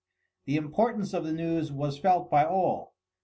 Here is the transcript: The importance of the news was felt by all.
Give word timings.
The 0.45 0.55
importance 0.55 1.13
of 1.13 1.23
the 1.25 1.31
news 1.31 1.71
was 1.71 1.99
felt 1.99 2.31
by 2.31 2.43
all. 2.43 2.95